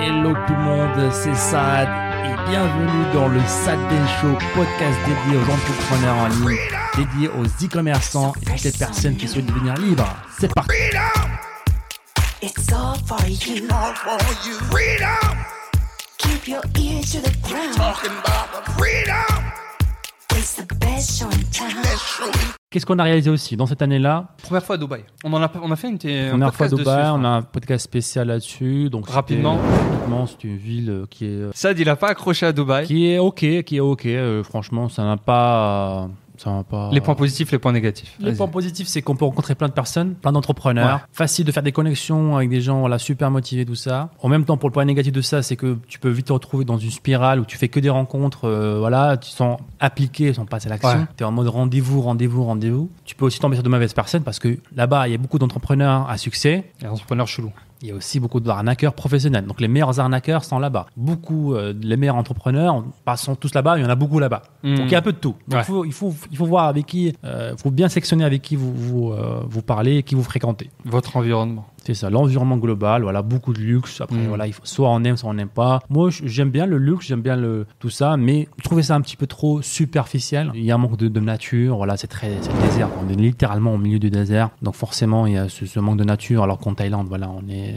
[0.00, 1.88] Hello tout le monde, c'est Sad
[2.24, 6.58] et bienvenue dans le Sad Day Show, podcast dédié aux entrepreneurs en ligne,
[6.96, 10.08] dédié aux e-commerçants et toutes les personnes qui souhaitent devenir libres.
[10.38, 10.70] C'est parti
[12.40, 13.66] It's all for you.
[13.70, 14.54] all for you.
[14.70, 15.36] Freedom,
[16.18, 17.74] Keep your ear to the ground.
[17.76, 19.67] talking about the freedom.
[22.70, 25.02] Qu'est-ce qu'on a réalisé aussi dans cette année-là Première fois à Dubaï.
[25.24, 27.28] On en a, on a fait une, un Première fois à Dubaï, dessus, on a
[27.28, 28.90] un podcast spécial là-dessus.
[28.90, 29.56] Donc Rapidement.
[29.56, 32.86] Rapidement, c'est une ville euh, qui est, euh, Sad, il a pas accroché à Dubaï.
[32.86, 34.06] qui est ok, qui est ok.
[34.06, 36.06] euh, franchement, ça n'a pas, euh,
[36.38, 36.90] ça n'a pas.
[36.92, 38.16] Les points positifs, les points négatifs.
[38.20, 40.96] Les points positifs, c'est qu'on peut rencontrer plein de personnes, plein d'entrepreneurs.
[40.96, 41.02] Ouais.
[41.12, 44.10] Facile de faire des connexions avec des gens voilà, super motivés, tout ça.
[44.22, 46.32] En même temps, pour le point négatif de ça, c'est que tu peux vite te
[46.32, 50.32] retrouver dans une spirale où tu fais que des rencontres, euh, voilà, tu sens appliqués,
[50.32, 50.90] sans passer à l'action.
[50.90, 51.06] Ouais.
[51.16, 52.90] Tu es en mode rendez-vous, rendez-vous, rendez-vous.
[53.04, 55.38] Tu peux aussi tomber sur de mauvaises personnes parce que là-bas, il y a beaucoup
[55.38, 56.72] d'entrepreneurs à succès.
[56.80, 57.52] Les entrepreneurs chelous.
[57.82, 59.46] Il y a aussi beaucoup d'arnaqueurs professionnels.
[59.46, 60.86] Donc les meilleurs arnaqueurs sont là-bas.
[60.96, 63.78] Beaucoup, euh, les meilleurs entrepreneurs pas- sont tous là-bas.
[63.78, 64.42] Il y en a beaucoup là-bas.
[64.64, 64.74] Mm.
[64.76, 65.36] Donc il y a un peu de tout.
[65.46, 65.64] Donc, Ouais.
[65.64, 68.72] faut, il, faut, il faut voir avec qui, il faut bien sélectionner avec qui vous,
[68.74, 70.70] vous, euh, vous parlez et qui vous fréquentez.
[70.84, 71.66] Votre environnement.
[71.84, 74.00] C'est ça, l'environnement global, voilà, beaucoup de luxe.
[74.00, 74.26] Après, Mm.
[74.28, 75.80] voilà, il faut, soit on aime, soit on n'aime pas.
[75.88, 79.00] Moi, j'aime bien le luxe, j'aime bien le, tout ça, mais je trouvais ça un
[79.00, 80.50] petit peu trop superficiel.
[80.54, 82.30] Il y a un manque de, de nature, voilà, c'est très,
[82.62, 82.88] désert.
[83.04, 85.96] On est littéralement au milieu du désert, donc forcément, il y a ce, ce manque
[85.98, 86.42] de nature.
[86.42, 87.74] Alors qu'en Thaïlande, voilà, on est,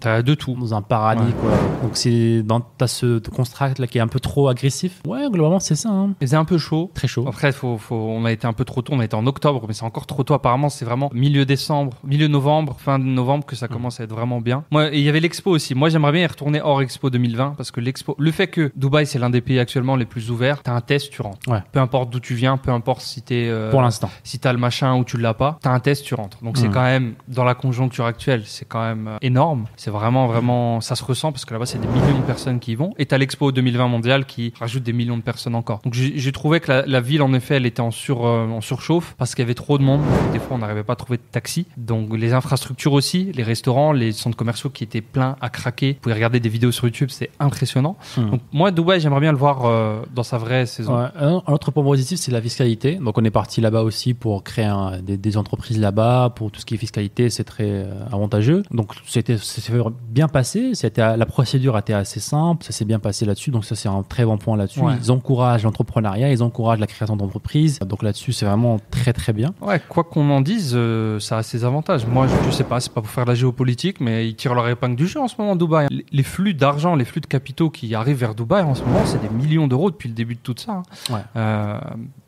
[0.00, 0.54] T'as de tout.
[0.54, 1.32] dans un paradis, Ouais.
[1.40, 1.50] quoi.
[1.82, 5.00] Donc c'est dans t'as ce construct là qui est un peu trop agressif.
[5.06, 5.88] Ouais, globalement, c'est ça.
[5.90, 6.10] hein.
[6.22, 6.90] C'est un peu chaud.
[6.94, 7.24] Très chaud.
[7.28, 8.92] Après, faut, faut, on a été un peu trop tôt.
[8.94, 10.34] On a été en octobre, mais c'est encore trop tôt.
[10.34, 14.10] Apparemment, c'est vraiment milieu décembre, milieu novembre, fin de novembre que ça commence à être
[14.12, 14.64] vraiment bien.
[14.70, 15.74] Moi, il y avait l'expo aussi.
[15.74, 19.06] Moi, j'aimerais bien y retourner hors expo 2020 parce que l'expo, le fait que Dubaï,
[19.06, 21.38] c'est l'un des pays actuellement les plus ouverts, t'as un test, tu rentres.
[21.48, 21.62] Ouais.
[21.72, 24.10] Peu importe d'où tu viens, peu importe si t'es, euh, Pour l'instant.
[24.22, 26.38] si t'as le machin ou tu l'as pas, t'as un test, tu rentres.
[26.42, 26.74] Donc c'est Mhm.
[26.74, 29.66] quand même dans la conjoncture actuelle, c'est quand même euh, énorme.
[29.76, 32.72] C'est vraiment vraiment, ça se ressent parce que là-bas c'est des millions de personnes qui
[32.72, 32.92] y vont.
[32.98, 35.80] Et t'as l'expo 2020 mondial qui rajoute des millions de personnes encore.
[35.84, 38.46] Donc j'ai j'ai trouvé que la, la ville en effet, elle était en sur euh,
[38.48, 40.00] en surchauffe parce qu'il y avait trop de monde.
[40.32, 41.66] Des fois on n'arrivait pas à trouver de taxi.
[41.76, 45.92] Donc les infrastructures aussi, les restaurants, les centres commerciaux qui étaient pleins à craquer.
[45.94, 47.96] Vous pouvez regarder des vidéos sur YouTube, c'est impressionnant.
[48.16, 48.30] Mhm.
[48.30, 50.98] Donc moi Dubaï, j'aimerais bien le voir euh, dans sa vraie saison.
[50.98, 51.06] Ouais.
[51.18, 52.94] Un un autre point positif, c'est la fiscalité.
[52.96, 56.32] Donc, on est parti là-bas aussi pour créer un- des, des entreprises là-bas.
[56.34, 58.62] Pour tout ce qui est fiscalité, c'est très euh, avantageux.
[58.70, 59.36] Donc, c'était
[60.08, 60.74] bien passé.
[60.74, 62.64] C'était la procédure était assez simple.
[62.64, 63.50] Ça s'est bien passé là-dessus.
[63.50, 64.80] Donc, ça, c'est un très bon point là-dessus.
[64.80, 64.94] Ouais.
[65.02, 67.78] Ils encouragent l'entrepreneuriat, ils encouragent la création d'entreprises.
[67.80, 69.52] Donc, là-dessus, c'est vraiment très, très bien.
[69.60, 72.06] Ouais, quoi qu'on en dise, euh, ça a ses avantages.
[72.06, 74.54] Moi, je, je sais pas, c'est pas pour faire de la géopolitique, mais ils tirent
[74.54, 75.88] leur épingle du jeu en ce moment, Dubaï.
[75.90, 79.04] Les, les flux d'argent, les flux de capitaux qui arrivent vers Dubaï en ce moment,
[79.04, 80.72] c'est des millions d'euros depuis le début de tout ça.
[80.72, 80.82] hein.
[81.10, 81.20] Ouais.
[81.36, 81.78] Euh,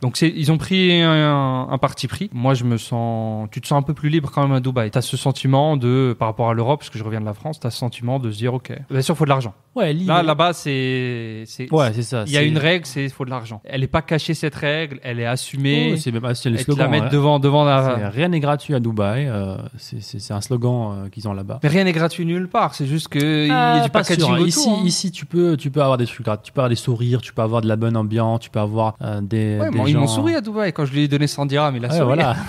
[0.00, 2.30] donc ils ont pris un, un parti pris.
[2.32, 4.90] Moi, je me sens, tu te sens un peu plus libre quand même à Dubaï.
[4.90, 7.58] T'as ce sentiment de, par rapport à l'Europe, parce que je reviens de la France,
[7.60, 9.54] t'as ce sentiment de se dire, ok, bien sûr, faut de l'argent.
[9.74, 12.24] Ouais, Là, là-bas, c'est, c'est, Ouais, c'est ça.
[12.26, 13.60] il y a une règle, c'est faut de l'argent.
[13.64, 15.92] Elle est pas cachée cette règle, elle est assumée.
[15.94, 16.90] Oh, c'est même- ah, c'est le te la slogan.
[16.90, 17.10] mettre ouais.
[17.10, 18.08] devant, devant la.
[18.08, 19.26] Rien n'est gratuit à Dubaï.
[19.28, 21.60] euh, c'est- c'est c'est un slogan euh, qu'ils ont là-bas.
[21.62, 22.74] Mais rien n'est gratuit nulle part.
[22.74, 24.38] C'est juste que il y Ah, a du pas packaging sûr, hein.
[24.38, 24.46] autour.
[24.48, 24.82] Ici, hein.
[24.84, 26.46] ici, tu peux, tu peux avoir des trucs, gratuits.
[26.46, 28.96] tu peux avoir des sourires, tu peux avoir de la bonne ambiance, tu peux avoir
[29.02, 29.58] euh, des.
[29.60, 31.46] Ouais, des bon, ils gens- m'ont souri à Dubaï quand je lui ai donné 100
[31.46, 31.76] dirhams.
[31.76, 32.06] Il a Ouais, souri.
[32.06, 32.36] voilà.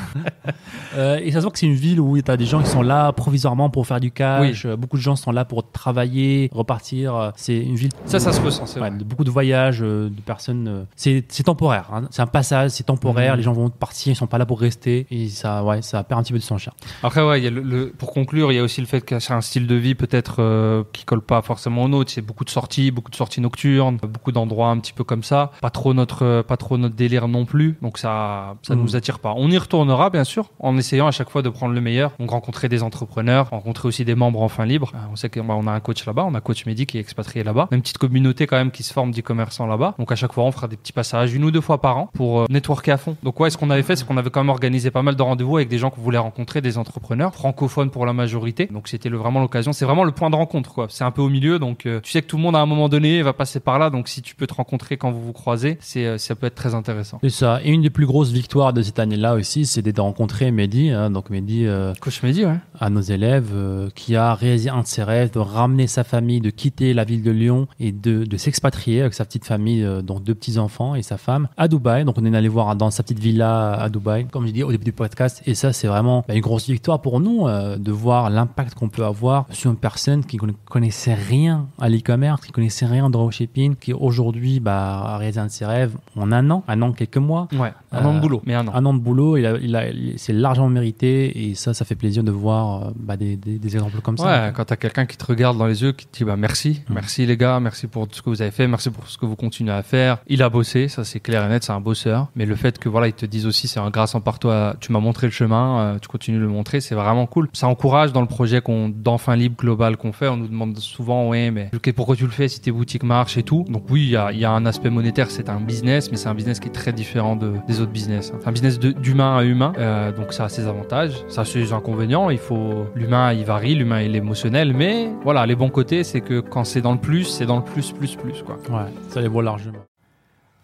[0.97, 2.69] Euh, et ça se voit que c'est une ville où tu as des gens qui
[2.69, 4.65] sont là provisoirement pour faire du cash.
[4.65, 7.15] Euh, Beaucoup de gens sont là pour travailler, repartir.
[7.15, 7.91] Euh, C'est une ville.
[8.05, 8.65] Ça, ça se ressent.
[8.65, 8.97] C'est Ouais, vrai.
[9.05, 10.87] beaucoup de voyages, euh, de personnes.
[10.95, 11.89] c'est temporaire.
[11.93, 12.03] hein.
[12.09, 13.33] C'est un passage, c'est temporaire.
[13.33, 13.37] Mhm.
[13.37, 15.05] Les gens vont partir, ils sont pas là pour rester.
[15.11, 16.75] Et ça, ouais, ça perd un petit peu de son charme.
[17.03, 19.01] Après, ouais, il y a le, le- pour conclure, il y a aussi le fait
[19.01, 22.09] que c'est un style de vie peut-être euh, qui colle pas forcément au nôtre.
[22.11, 25.51] C'est beaucoup de sorties, beaucoup de sorties nocturnes, beaucoup d'endroits un petit peu comme ça.
[25.61, 27.77] Pas trop notre, pas trop notre délire non plus.
[27.81, 29.33] Donc ça, ça nous attire pas.
[29.35, 32.11] On y retournera bien sûr, en essayant à chaque fois de prendre le meilleur.
[32.19, 34.91] Donc rencontrer des entrepreneurs, rencontrer aussi des membres en fin libre.
[34.95, 37.01] Euh, On sait qu'on on a un coach là-bas, on a coach Mehdi qui est
[37.01, 37.67] expatrié là-bas.
[37.71, 39.95] Une petite communauté quand même qui se forme d'e-commerçants là-bas.
[39.99, 42.09] Donc à chaque fois, on fera des petits passages une ou deux fois par an
[42.13, 43.15] pour euh, networker à fond.
[43.23, 45.21] Donc ouais, ce qu'on avait fait, c'est qu'on avait quand même organisé pas mal de
[45.21, 48.67] rendez-vous avec des gens qu'on voulait rencontrer, des entrepreneurs francophones pour la majorité.
[48.67, 49.73] Donc c'était vraiment l'occasion.
[49.73, 50.87] C'est vraiment le point de rencontre, quoi.
[50.89, 52.65] C'est un peu au milieu, donc euh, tu sais que tout le monde à un
[52.65, 53.89] moment donné va passer par là.
[53.89, 56.55] Donc si tu peux te rencontrer quand vous vous croisez, c'est euh, ça peut être
[56.55, 57.18] très intéressant.
[57.21, 57.59] C'est ça.
[57.63, 60.89] Et une des plus grosses victoires de cette année-là aussi, c'était de rencontrer Mehdi.
[60.89, 61.09] hein.
[61.09, 62.55] donc Mehdi, euh, Coach Mehdi, ouais.
[62.79, 66.39] à nos élèves euh, qui a réalisé un de ses rêves de ramener sa famille,
[66.39, 70.01] de quitter la ville de Lyon et de, de s'expatrier avec sa petite famille, euh,
[70.01, 72.05] dont deux petits-enfants et sa femme, à Dubaï.
[72.05, 74.71] Donc on est allé voir dans sa petite villa à Dubaï, comme je dis au
[74.71, 75.41] début du podcast.
[75.45, 78.89] Et ça, c'est vraiment bah, une grosse victoire pour nous euh, de voir l'impact qu'on
[78.89, 83.09] peut avoir sur une personne qui ne connaissait rien à l'e-commerce, qui connaissait rien au
[83.09, 86.93] dropshipping, qui aujourd'hui bah, a réalisé un de ses rêves en un an, un an,
[87.09, 87.47] quelques mois.
[87.53, 87.73] Ouais.
[87.91, 88.71] Un an de Euh, boulot, mais un an.
[88.73, 91.85] Un an de boulot, il a, il a, il- c'est largement mérité et ça, ça
[91.85, 94.51] fait plaisir de voir euh, bah, des, des, des exemples comme Ouais, ça.
[94.51, 96.93] quand t'as quelqu'un qui te regarde dans les yeux, qui te dit bah merci, Mm.
[96.93, 99.25] merci les gars, merci pour tout ce que vous avez fait, merci pour ce que
[99.25, 100.17] vous continuez à faire.
[100.27, 102.27] Il a bossé, ça c'est clair et net, c'est un bosseur.
[102.35, 104.75] Mais le fait que voilà, ils te disent aussi c'est un grâce en par toi,
[104.79, 107.49] tu m'as montré le chemin, euh, tu continues de le montrer, c'est vraiment cool.
[107.53, 110.27] Ça encourage dans le projet qu'on d'enfin libre global qu'on fait.
[110.27, 113.43] On nous demande souvent ouais mais pourquoi tu le fais si tes boutiques marchent et
[113.43, 113.65] tout?
[113.69, 116.17] Donc oui, il y a, il y a un aspect monétaire, c'est un business, mais
[116.17, 118.33] c'est un business qui est très différent de, des autres business.
[118.45, 122.29] Un business d'humain à humain, euh, donc ça a ses avantages, ça a ses inconvénients.
[122.29, 126.21] Il faut l'humain, il varie, l'humain il est émotionnel, mais voilà, les bons côtés, c'est
[126.21, 128.57] que quand c'est dans le plus, c'est dans le plus plus plus quoi.
[128.69, 129.79] Ouais, ça les vaut largement.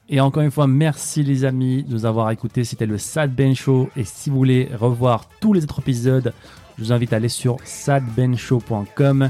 [0.07, 2.63] Et encore une fois, merci les amis de nous avoir écoutés.
[2.63, 3.89] C'était le Sad Ben Show.
[3.95, 6.31] Et si vous voulez revoir tous les autres épisodes,
[6.77, 9.29] je vous invite à aller sur sadbenshow.com.